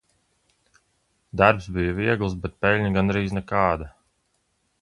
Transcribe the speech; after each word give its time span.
Darbs 1.41 1.69
bija 1.75 1.91
viegls 1.99 2.35
bet 2.47 2.57
peļņa 2.65 2.91
gandrīz 2.97 3.37
nekāda. 3.41 3.93